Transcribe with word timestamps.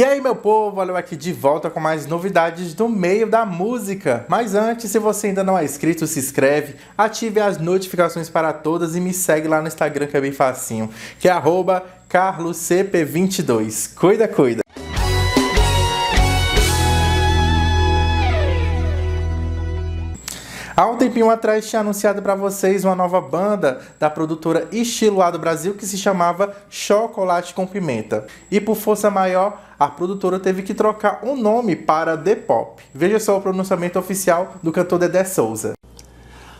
E 0.00 0.02
aí, 0.02 0.18
meu 0.18 0.34
povo, 0.34 0.80
olha 0.80 0.92
eu 0.92 0.96
aqui 0.96 1.14
de 1.14 1.30
volta 1.30 1.68
com 1.68 1.78
mais 1.78 2.06
novidades 2.06 2.72
do 2.72 2.88
meio 2.88 3.28
da 3.28 3.44
música. 3.44 4.24
Mas 4.30 4.54
antes, 4.54 4.90
se 4.90 4.98
você 4.98 5.26
ainda 5.26 5.44
não 5.44 5.58
é 5.58 5.62
inscrito, 5.62 6.06
se 6.06 6.18
inscreve, 6.18 6.76
ative 6.96 7.38
as 7.38 7.58
notificações 7.58 8.30
para 8.30 8.50
todas 8.50 8.96
e 8.96 9.00
me 9.00 9.12
segue 9.12 9.46
lá 9.46 9.60
no 9.60 9.68
Instagram 9.68 10.06
que 10.06 10.16
é 10.16 10.20
bem 10.22 10.32
facinho, 10.32 10.88
que 11.18 11.28
é 11.28 11.32
carloscp22. 12.08 13.94
Cuida, 13.94 14.26
cuida! 14.26 14.62
Há 20.80 20.86
um 20.86 20.96
tempinho 20.96 21.28
atrás 21.28 21.68
tinha 21.68 21.80
anunciado 21.80 22.22
para 22.22 22.34
vocês 22.34 22.86
uma 22.86 22.94
nova 22.94 23.20
banda 23.20 23.82
da 23.98 24.08
produtora 24.08 24.66
Estilo 24.72 25.20
A 25.20 25.30
do 25.30 25.38
Brasil 25.38 25.74
que 25.74 25.84
se 25.84 25.98
chamava 25.98 26.56
Chocolate 26.70 27.52
com 27.52 27.66
Pimenta. 27.66 28.26
E 28.50 28.58
por 28.58 28.76
força 28.76 29.10
maior, 29.10 29.60
a 29.78 29.88
produtora 29.88 30.40
teve 30.40 30.62
que 30.62 30.72
trocar 30.72 31.20
o 31.22 31.32
um 31.32 31.36
nome 31.36 31.76
para 31.76 32.16
The 32.16 32.34
Pop. 32.34 32.82
Veja 32.94 33.20
só 33.20 33.36
o 33.36 33.42
pronunciamento 33.42 33.98
oficial 33.98 34.54
do 34.62 34.72
cantor 34.72 35.00
Dedé 35.00 35.22
Souza. 35.22 35.74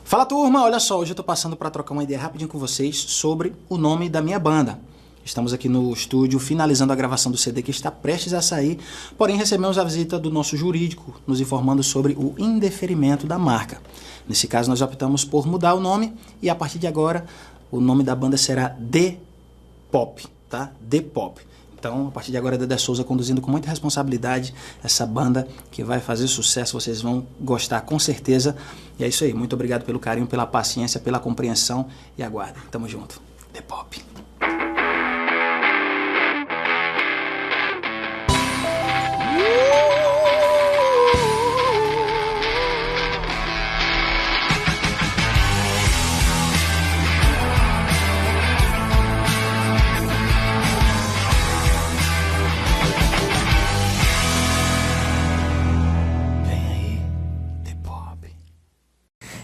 Fala 0.04 0.26
turma, 0.26 0.64
olha 0.64 0.80
só, 0.80 0.98
hoje 0.98 1.12
eu 1.12 1.16
tô 1.16 1.24
passando 1.24 1.56
para 1.56 1.70
trocar 1.70 1.94
uma 1.94 2.04
ideia 2.04 2.20
rapidinho 2.20 2.50
com 2.50 2.58
vocês 2.58 2.98
sobre 2.98 3.54
o 3.70 3.78
nome 3.78 4.10
da 4.10 4.20
minha 4.20 4.38
banda. 4.38 4.78
Estamos 5.24 5.52
aqui 5.52 5.68
no 5.68 5.92
estúdio 5.92 6.38
finalizando 6.38 6.92
a 6.92 6.96
gravação 6.96 7.30
do 7.30 7.38
CD 7.38 7.62
que 7.62 7.70
está 7.70 7.90
prestes 7.90 8.32
a 8.32 8.40
sair, 8.40 8.78
porém 9.18 9.36
recebemos 9.36 9.78
a 9.78 9.84
visita 9.84 10.18
do 10.18 10.30
nosso 10.30 10.56
jurídico 10.56 11.20
nos 11.26 11.40
informando 11.40 11.82
sobre 11.82 12.14
o 12.14 12.34
indeferimento 12.38 13.26
da 13.26 13.38
marca. 13.38 13.80
Nesse 14.28 14.48
caso, 14.48 14.70
nós 14.70 14.80
optamos 14.80 15.24
por 15.24 15.46
mudar 15.46 15.74
o 15.74 15.80
nome 15.80 16.14
e 16.40 16.48
a 16.48 16.54
partir 16.54 16.78
de 16.78 16.86
agora 16.86 17.26
o 17.70 17.80
nome 17.80 18.02
da 18.02 18.14
banda 18.14 18.36
será 18.36 18.70
The 18.70 19.18
Pop, 19.90 20.26
tá? 20.48 20.72
The 20.88 21.02
Pop. 21.02 21.40
Então, 21.78 22.08
a 22.08 22.10
partir 22.10 22.30
de 22.30 22.36
agora, 22.36 22.58
Dedé 22.58 22.76
Souza 22.76 23.02
conduzindo 23.02 23.40
com 23.40 23.50
muita 23.50 23.70
responsabilidade 23.70 24.54
essa 24.82 25.06
banda 25.06 25.48
que 25.70 25.82
vai 25.82 25.98
fazer 25.98 26.28
sucesso, 26.28 26.78
vocês 26.78 27.00
vão 27.00 27.26
gostar 27.40 27.80
com 27.82 27.98
certeza. 27.98 28.54
E 28.98 29.04
é 29.04 29.08
isso 29.08 29.24
aí, 29.24 29.32
muito 29.32 29.54
obrigado 29.54 29.84
pelo 29.84 29.98
carinho, 29.98 30.26
pela 30.26 30.46
paciência, 30.46 31.00
pela 31.00 31.18
compreensão 31.18 31.86
e 32.18 32.22
aguardem. 32.22 32.62
Tamo 32.70 32.86
junto. 32.86 33.20
The 33.52 33.62
Pop. 33.62 34.19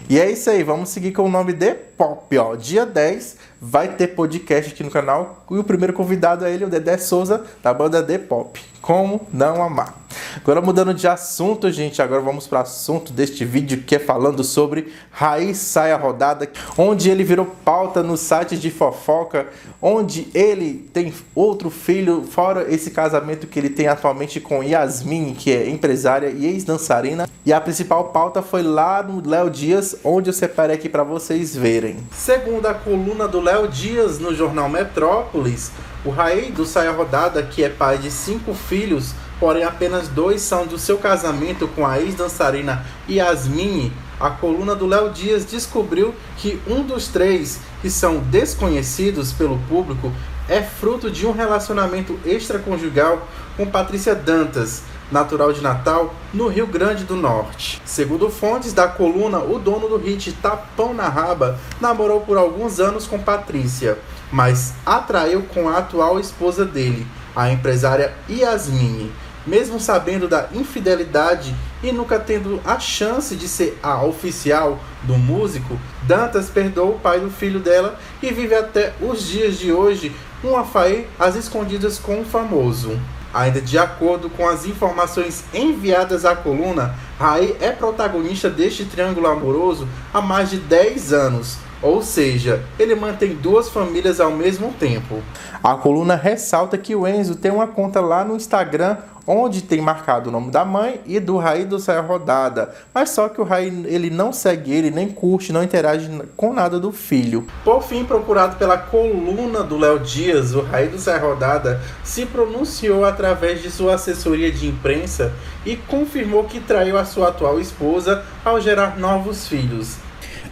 E 0.09 0.17
é 0.17 0.31
isso 0.31 0.49
aí, 0.49 0.63
vamos 0.63 0.87
seguir 0.87 1.11
com 1.11 1.23
o 1.23 1.29
nome 1.29 1.51
de 1.51 1.73
Pop, 1.73 2.37
ó. 2.37 2.55
Dia 2.55 2.85
10 2.85 3.35
vai 3.61 3.89
ter 3.95 4.07
podcast 4.07 4.71
aqui 4.71 4.83
no 4.83 4.91
canal 4.91 5.45
e 5.49 5.57
o 5.57 5.63
primeiro 5.63 5.93
convidado 5.93 6.45
é 6.45 6.53
ele, 6.53 6.65
o 6.65 6.69
Dedé 6.69 6.97
Souza, 6.97 7.43
da 7.61 7.73
banda 7.73 8.03
The 8.03 8.17
Pop. 8.17 8.59
Como 8.81 9.27
não 9.33 9.61
amar? 9.61 10.07
Agora 10.37 10.61
mudando 10.61 10.93
de 10.93 11.07
assunto, 11.07 11.69
gente, 11.71 12.01
agora 12.01 12.21
vamos 12.21 12.47
para 12.47 12.59
o 12.59 12.61
assunto 12.61 13.11
deste 13.11 13.43
vídeo 13.43 13.83
que 13.85 13.95
é 13.95 13.99
falando 13.99 14.43
sobre 14.43 14.93
Raiz 15.11 15.57
Saia 15.57 15.97
Rodada, 15.97 16.49
onde 16.77 17.09
ele 17.09 17.23
virou 17.23 17.45
pauta 17.65 18.01
no 18.01 18.15
site 18.15 18.57
de 18.57 18.71
fofoca, 18.71 19.47
onde 19.81 20.27
ele 20.33 20.89
tem 20.93 21.13
outro 21.35 21.69
filho, 21.69 22.23
fora 22.23 22.71
esse 22.73 22.91
casamento 22.91 23.47
que 23.47 23.59
ele 23.59 23.69
tem 23.69 23.87
atualmente 23.87 24.39
com 24.39 24.63
Yasmin, 24.63 25.33
que 25.33 25.51
é 25.51 25.69
empresária 25.69 26.29
e 26.29 26.45
ex-dançarina. 26.45 27.27
E 27.45 27.53
a 27.53 27.61
principal 27.61 28.05
pauta 28.05 28.41
foi 28.41 28.61
lá 28.61 29.01
no 29.01 29.27
Léo 29.27 29.49
Dias, 29.49 29.97
onde 30.03 30.29
eu 30.29 30.33
separei 30.33 30.75
aqui 30.75 30.89
para 30.89 31.03
vocês 31.03 31.55
verem. 31.55 31.97
Segundo 32.11 32.65
a 32.65 32.73
coluna 32.73 33.27
do 33.27 33.41
Léo 33.47 33.65
Dias 33.65 34.19
no 34.19 34.35
jornal 34.35 34.67
Metrópolis, 34.67 35.71
o 36.03 36.09
Raí 36.09 36.51
do 36.51 36.65
Saia 36.65 36.91
Rodada, 36.91 37.41
que 37.41 37.63
é 37.63 37.69
pai 37.69 37.97
de 37.97 38.11
cinco 38.11 38.53
filhos, 38.53 39.13
porém 39.39 39.63
apenas 39.63 40.09
dois 40.09 40.41
são 40.41 40.67
do 40.67 40.77
seu 40.77 40.97
casamento 40.97 41.65
com 41.69 41.87
a 41.87 41.97
ex-dançarina 41.97 42.85
Yasmin, 43.09 43.93
a 44.19 44.31
coluna 44.31 44.75
do 44.75 44.85
Léo 44.85 45.11
Dias 45.11 45.45
descobriu 45.45 46.13
que 46.35 46.61
um 46.67 46.83
dos 46.83 47.07
três, 47.07 47.61
que 47.81 47.89
são 47.89 48.19
desconhecidos 48.19 49.31
pelo 49.31 49.57
público, 49.69 50.11
é 50.49 50.61
fruto 50.61 51.09
de 51.09 51.25
um 51.25 51.31
relacionamento 51.31 52.19
extraconjugal 52.25 53.25
com 53.55 53.65
Patrícia 53.65 54.13
Dantas, 54.13 54.83
natural 55.11 55.53
de 55.53 55.61
Natal, 55.61 56.13
no 56.33 56.47
Rio 56.47 56.67
Grande 56.67 57.03
do 57.03 57.15
Norte. 57.15 57.81
Segundo 57.85 58.29
fontes 58.29 58.73
da 58.73 58.87
coluna, 58.87 59.39
o 59.39 59.59
dono 59.59 59.87
do 59.87 59.97
hit 59.97 60.31
Tapão 60.33 60.93
na 60.93 61.07
Raba 61.07 61.59
namorou 61.79 62.21
por 62.21 62.37
alguns 62.37 62.79
anos 62.79 63.07
com 63.07 63.19
Patrícia, 63.19 63.97
mas 64.31 64.73
atraiu 64.85 65.43
com 65.53 65.69
a 65.69 65.77
atual 65.77 66.19
esposa 66.19 66.65
dele, 66.65 67.07
a 67.35 67.51
empresária 67.51 68.13
Yasmine 68.29 69.11
mesmo 69.47 69.79
sabendo 69.79 70.27
da 70.27 70.49
infidelidade 70.53 71.55
e 71.81 71.91
nunca 71.91 72.19
tendo 72.19 72.61
a 72.65 72.77
chance 72.79 73.35
de 73.35 73.47
ser 73.47 73.79
a 73.81 74.03
oficial 74.03 74.77
do 75.03 75.17
músico, 75.17 75.79
Dantas 76.03 76.49
perdoou 76.49 76.95
o 76.95 76.99
pai 76.99 77.21
do 77.21 77.29
filho 77.29 77.59
dela 77.59 77.97
e 78.21 78.31
vive 78.31 78.53
até 78.53 78.93
os 79.01 79.25
dias 79.25 79.57
de 79.57 79.71
hoje 79.71 80.13
um 80.43 80.55
afaí 80.55 81.07
às 81.17 81.35
escondidas 81.35 81.97
com 81.97 82.21
o 82.21 82.25
famoso. 82.25 82.99
Ainda 83.33 83.61
de 83.61 83.77
acordo 83.77 84.29
com 84.29 84.47
as 84.47 84.65
informações 84.65 85.43
enviadas 85.53 86.25
à 86.25 86.35
coluna, 86.35 86.95
Rai 87.19 87.55
é 87.59 87.71
protagonista 87.71 88.49
deste 88.49 88.85
triângulo 88.85 89.27
amoroso 89.27 89.87
há 90.13 90.21
mais 90.21 90.49
de 90.49 90.57
10 90.57 91.13
anos, 91.13 91.57
ou 91.81 92.01
seja, 92.01 92.63
ele 92.79 92.95
mantém 92.95 93.35
duas 93.35 93.69
famílias 93.69 94.19
ao 94.19 94.31
mesmo 94.31 94.73
tempo. 94.73 95.21
A 95.63 95.75
coluna 95.75 96.15
ressalta 96.15 96.77
que 96.77 96.95
o 96.95 97.07
Enzo 97.07 97.35
tem 97.35 97.51
uma 97.51 97.67
conta 97.67 97.99
lá 98.01 98.23
no 98.23 98.35
Instagram 98.35 98.97
onde 99.27 99.61
tem 99.61 99.81
marcado 99.81 100.29
o 100.29 100.31
nome 100.31 100.49
da 100.49 100.63
mãe 100.63 101.01
e 101.05 101.19
do 101.19 101.37
Raí 101.37 101.65
do 101.65 101.77
Saia 101.77 101.99
Rodada. 101.99 102.73
Mas 102.93 103.09
só 103.09 103.27
que 103.27 103.41
o 103.41 103.43
Raí 103.43 103.67
ele 103.85 104.09
não 104.09 104.31
segue 104.31 104.71
ele, 104.71 104.89
nem 104.89 105.09
curte, 105.09 105.51
não 105.51 105.61
interage 105.61 106.09
com 106.37 106.53
nada 106.53 106.79
do 106.79 106.93
filho. 106.93 107.45
Por 107.65 107.83
fim, 107.83 108.05
procurado 108.05 108.55
pela 108.55 108.77
coluna 108.77 109.63
do 109.63 109.77
Léo 109.77 109.99
Dias, 109.99 110.55
o 110.55 110.61
Raí 110.61 110.87
do 110.87 110.97
Saia 110.97 111.19
Rodada 111.19 111.81
se 112.03 112.25
pronunciou 112.25 113.03
através 113.03 113.61
de 113.61 113.69
sua 113.69 113.95
assessoria 113.95 114.51
de 114.51 114.67
imprensa 114.67 115.33
e 115.65 115.75
confirmou 115.75 116.45
que 116.45 116.61
traiu 116.61 116.97
a 116.97 117.03
sua 117.03 117.27
atual 117.27 117.59
esposa 117.59 118.23
ao 118.45 118.61
gerar 118.61 118.97
novos 118.97 119.47
filhos. 119.47 119.97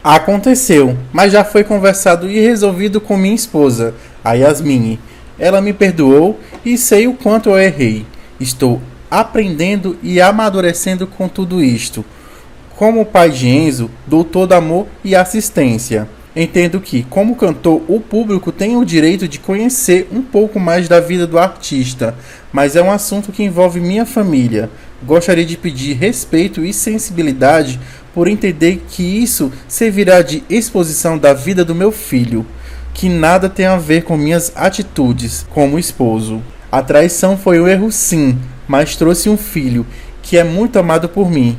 Aconteceu, 0.04 0.96
mas 1.12 1.32
já 1.32 1.44
foi 1.44 1.64
conversado 1.64 2.30
e 2.30 2.40
resolvido 2.40 3.02
com 3.02 3.18
minha 3.18 3.34
esposa, 3.34 3.96
a 4.24 4.34
Yasmine. 4.34 5.00
Ela 5.40 5.62
me 5.62 5.74
perdoou 5.74 6.40
e 6.64 6.78
sei 6.78 7.08
o 7.08 7.14
quanto 7.14 7.50
eu 7.50 7.58
errei. 7.58 8.06
Estou 8.40 8.82
aprendendo 9.10 9.98
e 10.04 10.20
amadurecendo 10.20 11.08
com 11.08 11.28
tudo 11.28 11.64
isto. 11.64 12.04
Como 12.76 13.06
pai 13.06 13.30
de 13.30 13.48
Enzo, 13.48 13.90
dou 14.06 14.24
todo 14.24 14.54
amor 14.54 14.88
e 15.04 15.16
assistência. 15.16 16.10
Entendo 16.36 16.82
que, 16.82 17.04
como 17.04 17.38
cantor, 17.38 17.82
o 17.88 18.02
público 18.02 18.52
tem 18.52 18.76
o 18.76 18.84
direito 18.84 19.26
de 19.26 19.40
conhecer 19.40 20.10
um 20.12 20.22
pouco 20.22 20.60
mais 20.60 20.90
da 20.90 21.00
vida 21.00 21.26
do 21.26 21.40
artista, 21.40 22.14
mas 22.52 22.76
é 22.76 22.82
um 22.82 22.92
assunto 22.92 23.32
que 23.32 23.42
envolve 23.42 23.80
minha 23.80 24.06
família. 24.06 24.70
Gostaria 25.06 25.46
de 25.46 25.56
pedir 25.56 25.94
respeito 25.94 26.66
e 26.66 26.74
sensibilidade 26.74 27.80
por 28.14 28.28
entender 28.28 28.84
que 28.90 29.02
isso 29.02 29.50
servirá 29.66 30.22
de 30.22 30.44
exposição 30.50 31.18
da 31.18 31.34
vida 31.34 31.64
do 31.64 31.74
meu 31.74 31.92
filho, 31.94 32.46
que 32.94 33.08
nada 33.08 33.48
tem 33.48 33.66
a 33.66 33.78
ver 33.78 34.04
com 34.04 34.18
minhas 34.18 34.52
atitudes 34.58 35.46
como 35.52 35.80
esposo. 35.80 36.42
A 36.76 36.84
traição 36.84 37.38
foi 37.38 37.58
um 37.62 37.70
erro, 37.70 37.90
sim, 37.90 38.38
mas 38.68 38.98
trouxe 38.98 39.30
um 39.30 39.38
filho 39.38 39.86
que 40.22 40.38
é 40.38 40.44
muito 40.44 40.78
amado 40.78 41.08
por 41.08 41.32
mim. 41.32 41.58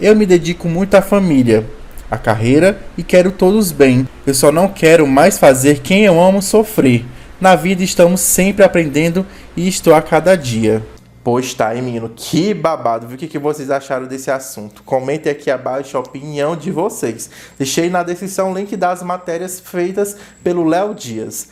Eu 0.00 0.14
me 0.14 0.24
dedico 0.24 0.68
muito 0.68 0.94
à 0.94 1.02
família, 1.02 1.66
à 2.08 2.16
carreira 2.16 2.78
e 2.96 3.02
quero 3.02 3.32
todos 3.32 3.72
bem. 3.72 4.06
Eu 4.24 4.32
só 4.32 4.52
não 4.52 4.68
quero 4.68 5.04
mais 5.04 5.36
fazer 5.36 5.80
quem 5.80 6.04
eu 6.04 6.22
amo 6.22 6.40
sofrer. 6.40 7.04
Na 7.40 7.56
vida 7.56 7.82
estamos 7.82 8.20
sempre 8.20 8.64
aprendendo 8.64 9.26
e 9.56 9.66
estou 9.66 9.96
a 9.96 10.00
cada 10.00 10.36
dia. 10.36 10.80
Pois 11.24 11.54
tá, 11.54 11.72
hein, 11.74 11.82
menino? 11.82 12.10
Que 12.16 12.52
babado. 12.52 13.06
Viu 13.06 13.14
o 13.14 13.18
que, 13.18 13.28
que 13.28 13.38
vocês 13.38 13.70
acharam 13.70 14.06
desse 14.06 14.28
assunto? 14.28 14.82
Comentem 14.82 15.30
aqui 15.30 15.52
abaixo 15.52 15.96
a 15.96 16.00
opinião 16.00 16.56
de 16.56 16.72
vocês. 16.72 17.30
Deixei 17.56 17.88
na 17.88 18.02
descrição 18.02 18.50
o 18.50 18.54
link 18.58 18.76
das 18.76 19.04
matérias 19.04 19.60
feitas 19.60 20.16
pelo 20.42 20.64
Léo 20.64 20.92
Dias. 20.92 21.48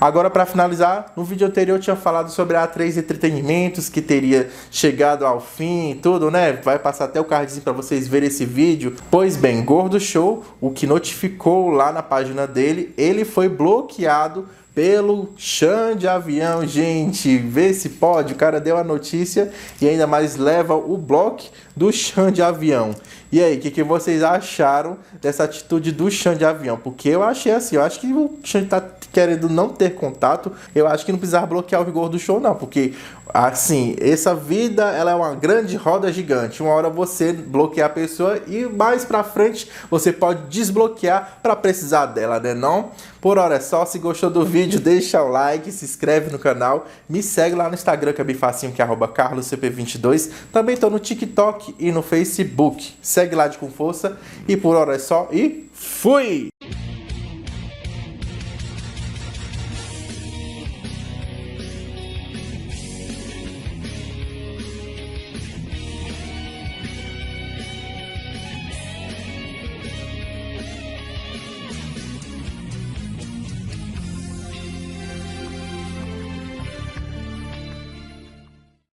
Agora, 0.00 0.28
para 0.28 0.44
finalizar, 0.44 1.12
no 1.16 1.22
vídeo 1.22 1.46
anterior 1.46 1.76
eu 1.76 1.80
tinha 1.80 1.94
falado 1.94 2.30
sobre 2.32 2.56
a 2.56 2.66
A3 2.66 2.96
Entretenimentos, 2.96 3.88
que 3.88 4.02
teria 4.02 4.50
chegado 4.72 5.24
ao 5.24 5.40
fim 5.40 5.92
e 5.92 5.94
tudo, 5.94 6.28
né? 6.28 6.54
Vai 6.54 6.80
passar 6.80 7.04
até 7.04 7.20
o 7.20 7.24
cardzinho 7.24 7.62
para 7.62 7.72
vocês 7.72 8.08
verem 8.08 8.26
esse 8.26 8.44
vídeo. 8.44 8.96
Pois 9.08 9.36
bem, 9.36 9.64
Gordo 9.64 10.00
Show, 10.00 10.42
o 10.60 10.72
que 10.72 10.84
notificou 10.84 11.70
lá 11.70 11.92
na 11.92 12.02
página 12.02 12.44
dele, 12.44 12.92
ele 12.98 13.24
foi 13.24 13.48
bloqueado 13.48 14.48
pelo 14.74 15.30
chão 15.36 15.94
de 15.94 16.08
avião, 16.08 16.66
gente. 16.66 17.36
Vê 17.36 17.74
se 17.74 17.90
pode. 17.90 18.32
O 18.32 18.36
cara 18.36 18.60
deu 18.60 18.76
a 18.76 18.84
notícia 18.84 19.52
e 19.80 19.88
ainda 19.88 20.06
mais 20.06 20.36
leva 20.36 20.74
o 20.74 20.96
bloco 20.96 21.44
do 21.76 21.92
chão 21.92 22.30
de 22.30 22.42
avião. 22.42 22.94
E 23.30 23.42
aí, 23.42 23.56
o 23.56 23.60
que, 23.60 23.70
que 23.70 23.82
vocês 23.82 24.22
acharam 24.22 24.98
dessa 25.20 25.44
atitude 25.44 25.90
do 25.90 26.10
chão 26.10 26.34
de 26.34 26.44
avião? 26.44 26.76
Porque 26.76 27.08
eu 27.08 27.22
achei 27.22 27.52
assim, 27.52 27.76
eu 27.76 27.82
acho 27.82 27.98
que 27.98 28.12
o 28.12 28.38
chão 28.44 28.62
tá 28.66 28.82
querendo 29.10 29.48
não 29.48 29.68
ter 29.68 29.94
contato, 29.94 30.52
eu 30.74 30.86
acho 30.86 31.04
que 31.04 31.12
não 31.12 31.18
precisava 31.18 31.46
bloquear 31.46 31.80
o 31.80 31.84
vigor 31.84 32.08
do 32.08 32.18
show, 32.18 32.40
não. 32.40 32.54
Porque, 32.54 32.94
assim, 33.32 33.96
essa 34.00 34.34
vida 34.34 34.84
ela 34.90 35.12
é 35.12 35.14
uma 35.14 35.34
grande 35.34 35.76
roda 35.76 36.12
gigante. 36.12 36.62
Uma 36.62 36.72
hora 36.72 36.90
você 36.90 37.32
bloqueia 37.32 37.86
a 37.86 37.90
pessoa 37.90 38.38
e 38.46 38.64
mais 38.66 39.04
pra 39.04 39.22
frente 39.22 39.68
você 39.90 40.12
pode 40.12 40.48
desbloquear 40.48 41.38
para 41.42 41.56
precisar 41.56 42.06
dela, 42.06 42.38
né? 42.38 42.52
Não? 42.52 42.90
Por 43.22 43.38
hora 43.38 43.54
é 43.54 43.60
só. 43.60 43.86
Se 43.86 44.00
gostou 44.00 44.28
do 44.28 44.44
vídeo, 44.44 44.80
deixa 44.80 45.22
o 45.22 45.28
like, 45.28 45.70
se 45.70 45.84
inscreve 45.84 46.28
no 46.32 46.40
canal, 46.40 46.88
me 47.08 47.22
segue 47.22 47.54
lá 47.54 47.68
no 47.68 47.74
Instagram, 47.74 48.12
que 48.12 48.20
é 48.20 48.24
bem 48.24 48.34
facinho, 48.34 48.72
que 48.72 48.82
é 48.82 48.84
carloscp22. 48.84 50.28
Também 50.52 50.76
tô 50.76 50.90
no 50.90 50.98
TikTok 50.98 51.76
e 51.78 51.92
no 51.92 52.02
Facebook. 52.02 52.94
Segue 53.00 53.36
lá 53.36 53.46
de 53.46 53.58
com 53.58 53.70
força. 53.70 54.18
E 54.48 54.56
por 54.56 54.74
hora 54.74 54.96
é 54.96 54.98
só. 54.98 55.28
E 55.30 55.70
fui! 55.72 56.48